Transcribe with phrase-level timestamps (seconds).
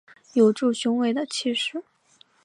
[0.33, 1.83] 有著雄伟的气势